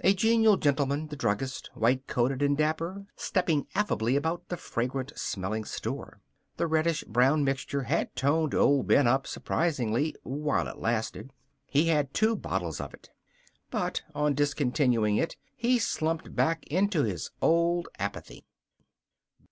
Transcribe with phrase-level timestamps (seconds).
[0.00, 5.64] A genial gentleman, the druggist, white coated and dapper, stepping affably about the fragrant smelling
[5.64, 6.20] store.
[6.58, 11.30] The reddish brown mixture had toned old Ben up surprisingly while it lasted.
[11.66, 13.08] He had two bottles of it.
[13.70, 18.44] But on discontinuing it he slumped back into his old apathy.